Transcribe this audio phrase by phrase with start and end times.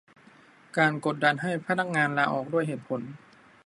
[0.77, 3.01] การกดดันให้พนักงานลาออก ด้วยเหตุผล